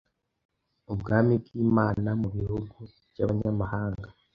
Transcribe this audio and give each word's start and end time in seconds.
Ubwami 0.93 1.33
bw’Imana 1.43 2.09
mu 2.21 2.29
bihugu 2.37 2.79
by’abanyamahanga. 3.11 4.07